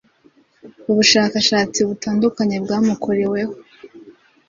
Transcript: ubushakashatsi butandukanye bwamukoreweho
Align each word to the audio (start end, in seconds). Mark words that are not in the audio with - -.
ubushakashatsi 0.91 1.79
butandukanye 1.89 2.55
bwamukoreweho 2.63 3.53